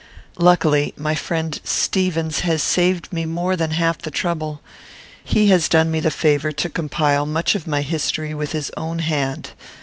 [0.39, 4.59] "Luckily, my friend Stevens has saved me more than half the trouble.
[5.23, 8.97] He has done me the favour to compile much of my history with his own
[8.97, 9.51] hand.